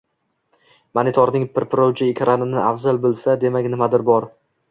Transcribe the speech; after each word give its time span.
monitorning 0.99 1.43
pirpirovchi 1.57 2.09
ekranini 2.15 2.63
afzal 2.71 3.01
bilsa, 3.05 3.39
demak 3.47 3.71
nimadur 3.75 4.09
xato. 4.09 4.35